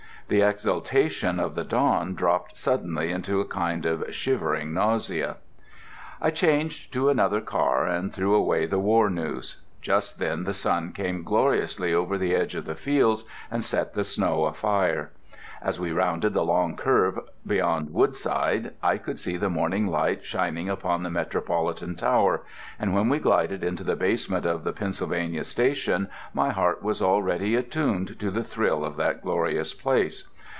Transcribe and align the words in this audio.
The 0.27 0.43
exaltation 0.47 1.41
of 1.41 1.55
the 1.55 1.65
dawn 1.65 2.13
dropped 2.15 2.57
suddenly 2.57 3.11
into 3.11 3.41
a 3.41 3.45
kind 3.45 3.85
of 3.85 4.05
shivering 4.15 4.73
nausea. 4.73 5.35
I 6.21 6.31
changed 6.31 6.93
to 6.93 7.09
another 7.09 7.41
car 7.41 7.85
and 7.85 8.13
threw 8.13 8.33
away 8.33 8.65
the 8.65 8.79
war 8.79 9.09
news. 9.09 9.57
Just 9.81 10.19
then 10.19 10.45
the 10.45 10.53
sun 10.53 10.93
came 10.93 11.23
gloriously 11.23 11.93
over 11.93 12.17
the 12.17 12.33
edge 12.33 12.55
of 12.55 12.63
the 12.63 12.75
fields 12.75 13.25
and 13.49 13.61
set 13.61 13.93
the 13.93 14.05
snow 14.05 14.45
afire. 14.45 15.11
As 15.63 15.79
we 15.79 15.91
rounded 15.91 16.33
the 16.33 16.43
long 16.43 16.75
curve 16.75 17.19
beyond 17.45 17.93
Woodside 17.93 18.73
I 18.81 18.97
could 18.97 19.19
see 19.19 19.37
the 19.37 19.47
morning 19.49 19.85
light 19.85 20.25
shining 20.25 20.69
upon 20.69 21.03
the 21.03 21.11
Metropolitan 21.11 21.93
Tower, 21.95 22.41
and 22.79 22.95
when 22.95 23.09
we 23.09 23.19
glided 23.19 23.63
into 23.63 23.83
the 23.83 23.95
basement 23.95 24.47
of 24.47 24.63
the 24.63 24.73
Pennsylvania 24.73 25.43
Station 25.43 26.09
my 26.33 26.49
heart 26.49 26.81
was 26.81 26.99
already 26.99 27.53
attuned 27.55 28.17
to 28.19 28.31
the 28.31 28.43
thrill 28.43 28.83
of 28.83 28.95
that 28.97 29.21
glorious 29.21 29.75
place. 29.75 30.27